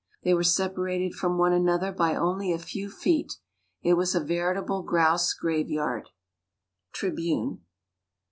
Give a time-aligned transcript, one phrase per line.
[0.23, 3.33] They were separated from one another by only a few feet.
[3.83, 6.09] It was a veritable grouse graveyard.
[6.91, 7.59] _Tribune.